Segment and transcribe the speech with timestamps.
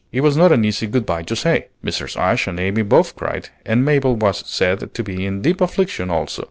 [0.11, 1.67] It was not an easy good by to say.
[1.85, 2.17] Mrs.
[2.17, 6.39] Ashe and Amy both cried, and Mabel was said to be in deep affliction also.